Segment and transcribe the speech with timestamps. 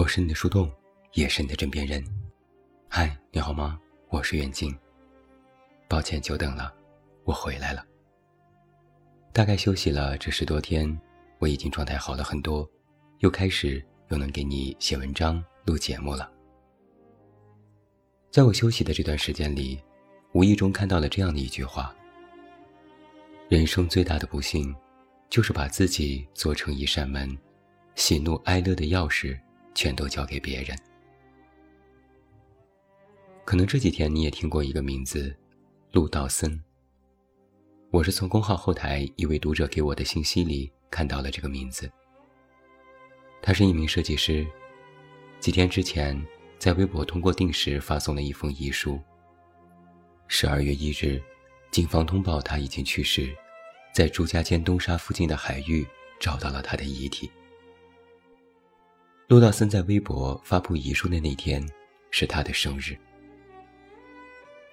[0.00, 0.72] 我是你的树洞，
[1.12, 2.02] 也是你的枕边人。
[2.88, 3.78] 嗨，你好吗？
[4.08, 4.74] 我是远近。
[5.86, 6.72] 抱歉久等了，
[7.24, 7.84] 我回来了。
[9.30, 10.98] 大概休息了这十多天，
[11.38, 12.66] 我已经状态好了很多，
[13.18, 16.32] 又开始又能给你写文章、录节目了。
[18.30, 19.78] 在我休息的这段时间里，
[20.32, 21.94] 无意中看到了这样的一句话：
[23.50, 24.74] 人生最大的不幸，
[25.28, 27.36] 就是把自己做成一扇门，
[27.96, 29.38] 喜怒哀乐的钥匙。
[29.80, 30.76] 全都交给别人。
[33.46, 35.34] 可能这几天你也听过一个名字，
[35.92, 36.62] 陆道森。
[37.90, 41.90] 我是从公号后台一位读者给我的信息里看到了这个名字。
[43.40, 44.46] 他是一名设计师，
[45.38, 46.22] 几天之前
[46.58, 49.00] 在微博通过定时发送了一封遗书。
[50.28, 51.18] 十二月一日，
[51.70, 53.34] 警方通报他已经去世，
[53.94, 55.86] 在朱家尖东沙附近的海域
[56.20, 57.30] 找到了他的遗体。
[59.30, 61.64] 陆道森在微博发布遗书的那天，
[62.10, 62.98] 是他的生日。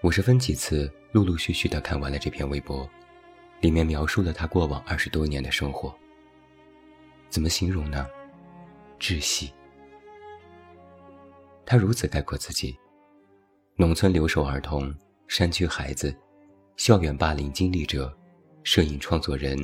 [0.02, 2.90] 我十分几次陆陆续续的看完了这篇微博，
[3.62, 5.96] 里面描述了他过往二十多年的生活。
[7.30, 8.08] 怎么形容呢？
[9.00, 9.54] 窒息。
[11.64, 12.76] 他如此概括自己：
[13.76, 14.92] 农村留守儿童、
[15.28, 16.12] 山区孩子、
[16.78, 18.12] 校园霸凌经历者、
[18.64, 19.56] 摄影创作人、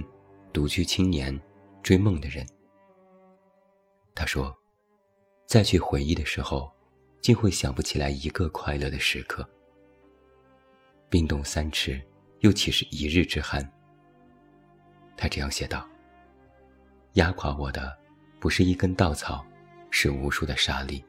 [0.53, 1.35] 独居青年、
[1.81, 2.45] 追梦的人。
[4.13, 4.55] 他说。
[5.45, 6.72] 再去回忆的时候，
[7.22, 9.47] 竟会想不起来一个快乐的时刻。
[11.09, 12.02] 冰冻三尺，
[12.39, 13.69] 又岂是一日之寒？
[15.16, 15.88] 他这样写道
[17.13, 17.95] ：“压垮我的，
[18.39, 19.45] 不是一根稻草，
[19.91, 21.03] 是无数的沙粒。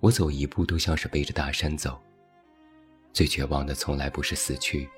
[0.00, 1.98] 我走一步都像是背着大山走。
[3.14, 4.88] 最绝望的，从来不是死去，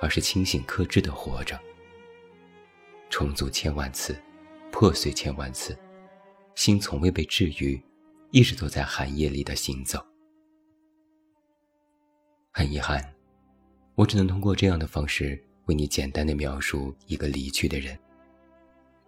[0.00, 1.58] 而是清醒克制的活着。
[3.08, 4.20] 重组千万次，
[4.72, 5.78] 破碎千万次，
[6.56, 7.80] 心从未被治愈。”
[8.30, 10.04] 一直都在寒夜里的行走。
[12.52, 13.02] 很遗憾，
[13.94, 17.98] 我只能通过这样的方式为你简单的描述一个离去的人。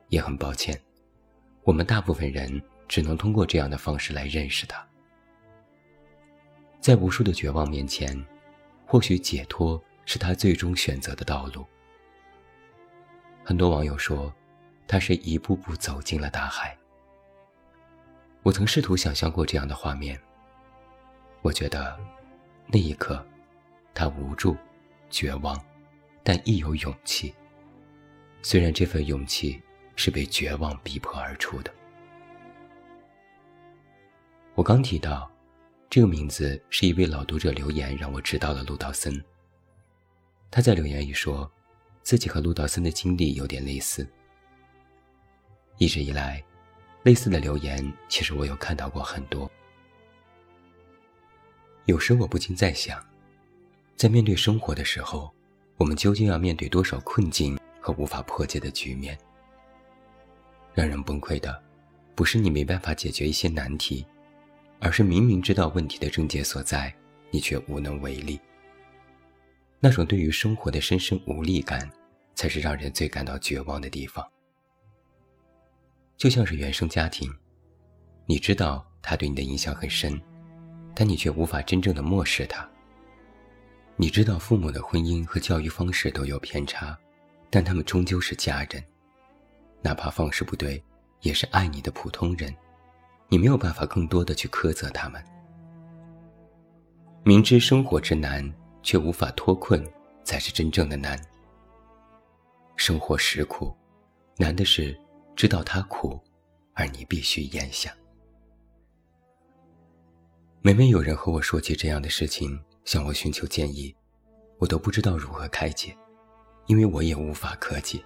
[0.08, 0.78] 也很抱歉，
[1.62, 4.86] 我们大部分人只能通过这样的方式来认识他。
[6.80, 8.14] 在无数的绝望面前，
[8.84, 11.64] 或许解脱是他最终选择的道路。
[13.44, 14.32] 很多网友说，
[14.86, 16.76] 他是一步步走进了大海。
[18.42, 20.20] 我曾试图想象过这样的画面。
[21.42, 21.98] 我觉得，
[22.66, 23.24] 那一刻，
[23.94, 24.56] 他无助、
[25.10, 25.60] 绝望，
[26.24, 27.32] 但亦有勇气。
[28.42, 29.62] 虽然这份勇气
[29.94, 31.72] 是被绝望逼迫而出的。
[34.54, 35.30] 我刚提到，
[35.88, 39.22] 这个名字是一位老读者留言让我知道了陆道森。
[40.50, 41.50] 他在留言里说，
[42.02, 44.04] 自己和陆道森的经历有点类似。
[45.78, 46.42] 一直以来。
[47.02, 49.50] 类似的留言，其实我有看到过很多。
[51.86, 53.04] 有时我不禁在想，
[53.96, 55.32] 在面对生活的时候，
[55.76, 59.18] 我们究竟要面对多少困境和无法破解的局面？
[60.74, 61.60] 让人崩溃的，
[62.14, 64.06] 不是你没办法解决一些难题，
[64.78, 66.94] 而是明明知道问题的症结所在，
[67.30, 68.40] 你却无能为力。
[69.80, 71.90] 那种对于生活的深深无力感，
[72.36, 74.24] 才是让人最感到绝望的地方。
[76.22, 77.28] 就像是原生家庭，
[78.26, 80.22] 你知道他对你的影响很深，
[80.94, 82.64] 但你却无法真正的漠视他。
[83.96, 86.96] 你知道父母的婚姻和教育方式都有偏差，
[87.50, 88.80] 但他们终究是家人，
[89.82, 90.80] 哪怕方式不对，
[91.22, 92.54] 也是爱你的普通人。
[93.26, 95.20] 你没有办法更多的去苛责他们。
[97.24, 98.48] 明知生活之难，
[98.80, 99.84] 却无法脱困，
[100.22, 101.20] 才是真正的难。
[102.76, 103.76] 生活实苦，
[104.36, 104.96] 难的是。
[105.34, 106.20] 知道他苦，
[106.74, 107.92] 而你必须咽下。
[110.60, 113.92] 每每有人和我说起这样的事情，向我寻求建议，
[114.58, 115.96] 我都不知道如何开解，
[116.66, 118.00] 因为我也无法可解。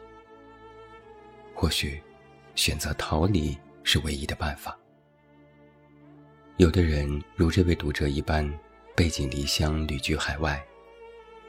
[1.55, 2.01] 或许，
[2.55, 4.79] 选择逃离是唯一的办法。
[6.57, 8.51] 有的人如这位读者一般，
[8.95, 10.59] 背井离乡，旅居海外；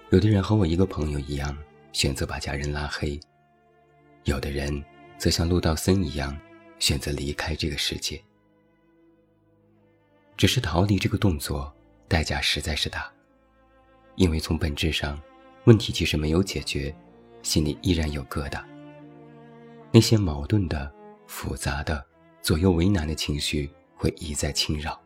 [0.09, 1.57] 有的人和我一个朋友一样，
[1.93, 3.17] 选择把家人拉黑；
[4.25, 4.83] 有的人。
[5.17, 6.37] 则像陆道森一样，
[6.79, 8.21] 选择离开这个世界。
[10.35, 11.73] 只是逃离这个动作，
[12.07, 13.11] 代价实在是大，
[14.15, 15.19] 因为从本质上，
[15.65, 16.95] 问题其实没有解决，
[17.41, 18.63] 心里依然有疙瘩。
[19.91, 20.93] 那些矛盾的、
[21.25, 22.05] 复杂的、
[22.41, 25.01] 左右为难的情绪会一再侵扰。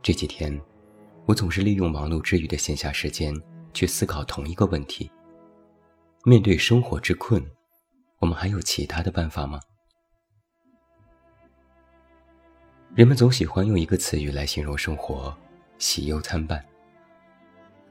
[0.00, 0.58] 这几天，
[1.26, 3.34] 我总是利用忙碌之余的闲暇时间，
[3.74, 5.10] 去思考同一个问题：
[6.24, 7.44] 面对生活之困。
[8.20, 9.58] 我们还有其他的办法吗？
[12.94, 15.34] 人们总喜欢用一个词语来形容生活：
[15.78, 16.62] 喜忧参半。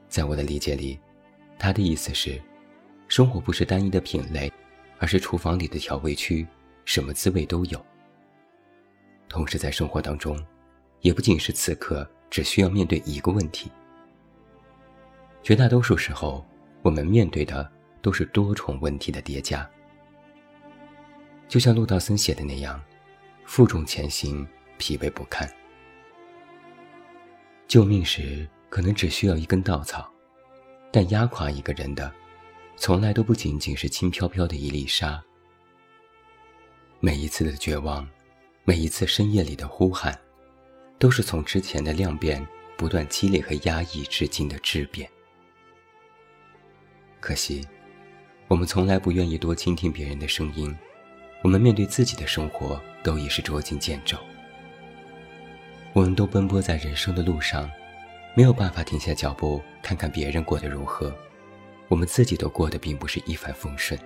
[0.08, 0.96] 在我的理解里，
[1.58, 2.40] 他的意思是，
[3.08, 4.52] 生活不是单一的品类，
[5.00, 6.46] 而是厨房里的调味区，
[6.84, 7.84] 什么滋味都有。
[9.28, 10.38] 同时，在生活当中，
[11.00, 13.68] 也不仅是此刻只需要面对一个问题。
[15.42, 16.46] 绝大多数时候，
[16.82, 17.68] 我们面对的
[18.00, 19.68] 都是多重问题的叠加。
[21.50, 22.80] 就像陆道森写的那样，
[23.44, 24.46] 负重前行，
[24.78, 25.52] 疲惫不堪。
[27.66, 30.08] 救命时可能只需要一根稻草，
[30.92, 32.12] 但压垮一个人的，
[32.76, 35.20] 从来都不仅仅是轻飘飘的一粒沙。
[37.00, 38.08] 每一次的绝望，
[38.62, 40.16] 每一次深夜里的呼喊，
[41.00, 45.10] 都是从之前的量变不断积累和压抑至今的质变。
[47.18, 47.66] 可惜，
[48.46, 50.72] 我们从来不愿意多倾听别人的声音。
[51.42, 54.16] 我们面对自己的生活，都已是捉襟见肘。
[55.92, 57.70] 我们都奔波在人生的路上，
[58.36, 61.14] 没有办法停下脚步看看别人过得如何。
[61.88, 63.98] 我们自己都过得并不是一帆风顺。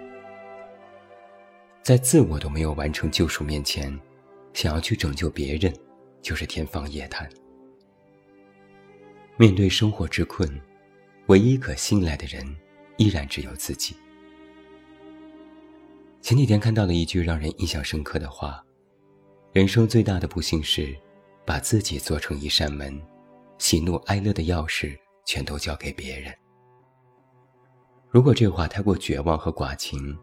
[1.82, 3.98] 在自我都没有完成救赎面前，
[4.52, 5.74] 想要去拯救别人，
[6.22, 7.28] 就是天方夜谭。
[9.36, 10.48] 面对生活之困，
[11.26, 12.56] 唯一可信赖的人。
[12.96, 13.96] 依然只有自己。
[16.24, 18.64] 前几天看到了一句让人印象深刻的话
[19.52, 20.96] ：“人生最大的不幸是，
[21.44, 22.98] 把自己做成一扇门，
[23.58, 26.34] 喜怒哀乐的钥匙全都交给别人。”
[28.08, 30.18] 如果这话太过绝望和寡情，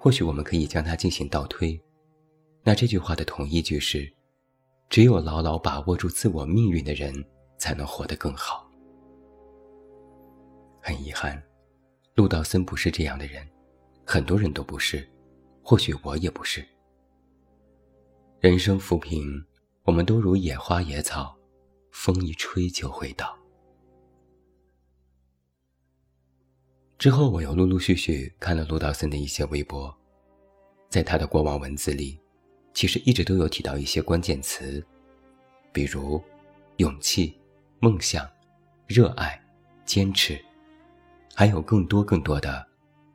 [0.00, 1.78] 或许我们可以将它进行倒推。
[2.62, 4.10] 那这句话的同义句是
[4.88, 7.14] ：“只有牢牢把握住自我命运的人，
[7.58, 8.66] 才能活得更好。”
[10.80, 11.38] 很遗憾。
[12.14, 13.46] 陆道森不是这样的人，
[14.06, 15.06] 很多人都不是，
[15.64, 16.62] 或许我也不是。
[18.38, 19.42] 人生浮萍，
[19.84, 21.34] 我们都如野花野草，
[21.90, 23.34] 风一吹就会倒。
[26.98, 29.92] 之后，我又陆陆续续看了陆道森的一些微博，
[30.90, 32.20] 在他的过往文字里，
[32.74, 34.84] 其实一直都有提到一些关键词，
[35.72, 36.22] 比如
[36.76, 37.40] 勇气、
[37.80, 38.28] 梦想、
[38.86, 39.42] 热爱、
[39.86, 40.38] 坚持。
[41.34, 42.64] 还有更多更多的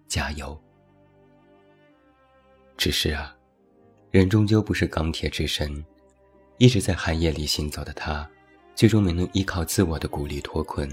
[0.08, 0.60] 加油。
[2.80, 3.36] 只是啊，
[4.10, 5.84] 人终究不是钢铁之身，
[6.60, 8.26] 一直在寒夜里行走的他，
[8.74, 10.90] 最终没能依靠自我的鼓励脱困，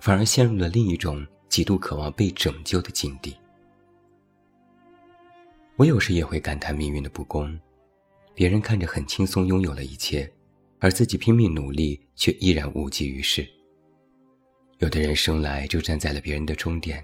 [0.00, 3.36] 反而陷入了另一种极度渴望被拯救的境地。
[5.76, 7.56] 我有时也会感叹命运的不公，
[8.34, 10.28] 别人看着很轻松拥有了一切，
[10.80, 13.48] 而自己拼命努力却依然无济于事。
[14.78, 17.00] 有的人生来就站在了别人的终点，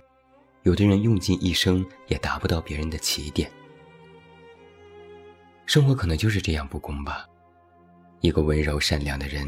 [0.64, 3.48] 有的人用尽一生也达不到别人的起点。
[5.68, 7.28] 生活可能就是这样不公吧。
[8.20, 9.46] 一个温柔善良的人，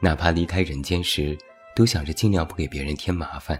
[0.00, 1.38] 哪怕离开人间时，
[1.76, 3.56] 都想着尽量不给别人添麻烦；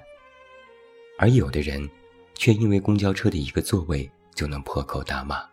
[1.17, 1.89] 而有的人，
[2.35, 5.49] 却因为公交车的一个座位就能破口大骂。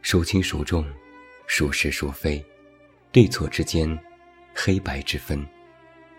[0.00, 0.82] 孰轻孰重，
[1.46, 2.42] 孰是孰非，
[3.12, 3.98] 对错之间，
[4.54, 5.46] 黑白之分。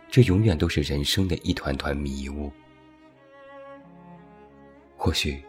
[0.07, 2.51] 这永远都是人生的一团团迷雾。
[4.95, 5.43] 或许，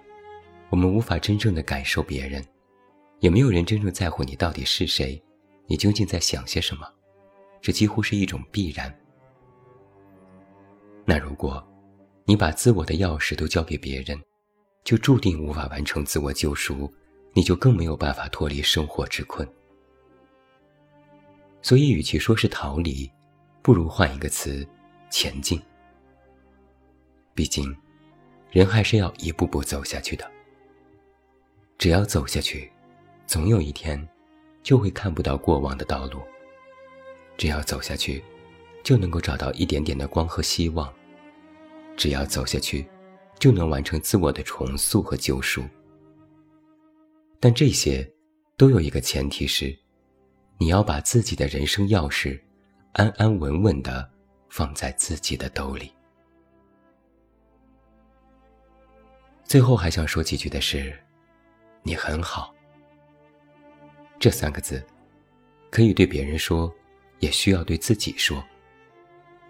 [0.70, 2.42] 我们无法真正的感受别人，
[3.20, 5.22] 也没有人真正在乎你到底是谁，
[5.66, 6.86] 你究竟在想些什么，
[7.60, 8.94] 这几乎是一种必然。
[11.04, 11.66] 那如果，
[12.24, 14.20] 你把自我的钥匙都交给别人，
[14.84, 16.92] 就注定无法完成自我救赎，
[17.32, 19.46] 你就更没有办法脱离生活之困。
[21.62, 23.10] 所以，与其说是逃离，
[23.60, 24.66] 不如换一个词，
[25.10, 25.60] 前进。
[27.34, 27.76] 毕竟，
[28.50, 30.30] 人还是要一步步走下去的。
[31.76, 32.70] 只要走下去，
[33.30, 33.96] 总有一天，
[34.60, 36.20] 就会看不到过往的道路。
[37.38, 38.20] 只要走下去，
[38.82, 40.92] 就能够找到一点点的光和希望。
[41.96, 42.84] 只要走下去，
[43.38, 45.62] 就能完成自我的重塑和救赎。
[47.38, 48.04] 但这些，
[48.56, 49.78] 都有一个前提是，
[50.58, 52.36] 你要把自己的人生钥匙。
[52.94, 54.10] 安安稳稳的
[54.48, 55.92] 放在自己的兜里。
[59.44, 60.98] 最后还想说几句的是，
[61.84, 62.52] 你很好。
[64.20, 64.80] 这三个字，
[65.70, 66.72] 可以对别人说，
[67.18, 68.40] 也需要对自己说。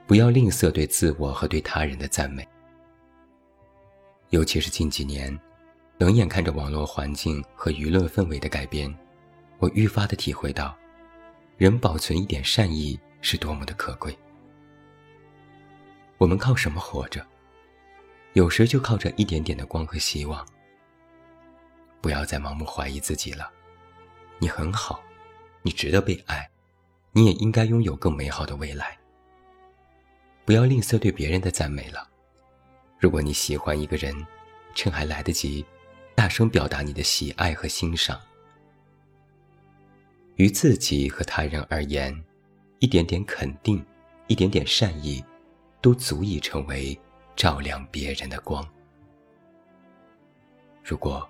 [0.06, 2.48] 不要吝啬对自我和对他人的赞美。
[4.30, 5.38] 尤其是近几年，
[5.98, 8.90] 冷眼看着网络环境和舆论氛围的改变，
[9.58, 10.74] 我愈发的体会到，
[11.58, 12.98] 人保存一点善意。
[13.22, 14.18] 是多么的可贵！
[16.16, 17.22] 我们靠什么活着？
[18.32, 20.42] 有时就靠着一点点的光和希望。
[22.00, 23.52] 不要再盲目怀疑自己了，
[24.42, 25.02] 你很好，
[25.61, 26.50] 你值得被爱，
[27.12, 28.99] 你也应该拥有更美好的未来。
[30.47, 32.09] 不要吝啬对别人的赞美了。
[32.99, 34.14] 如果你喜欢一个人，
[34.75, 35.64] 趁还来得及，
[36.14, 38.18] 大声表达你的喜爱和欣赏。
[40.37, 42.18] 于自己和他人而言，
[42.78, 43.85] 一点点肯定，
[44.26, 45.23] 一点点善意，
[45.82, 46.99] 都足以成为
[47.37, 48.66] 照亮别人的光。
[50.82, 51.28] 如果，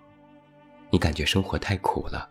[0.90, 2.30] 你感觉生活太苦了，